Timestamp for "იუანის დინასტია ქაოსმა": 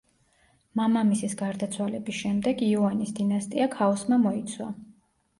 2.67-4.19